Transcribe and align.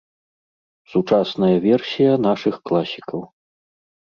Сучасная 0.93 1.51
версія 1.67 2.11
нашых 2.27 2.55
класікаў. 2.71 3.21